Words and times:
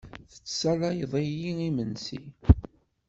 Tettsayaleḍ-iyi 0.33 1.51
imensi. 1.67 2.19